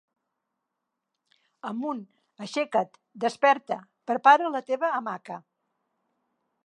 "Amunt, 1.71 2.01
aixeca't, 2.45 2.99
desperta, 3.25 3.77
prepara 4.13 4.51
la 4.57 4.63
teva 4.71 4.91
hamaca". 5.01 5.39